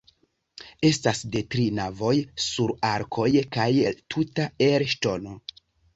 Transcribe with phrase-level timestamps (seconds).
[0.87, 2.15] Estas de tri navoj
[2.45, 3.69] sur arkoj kaj
[4.15, 5.37] tuta el ŝtono.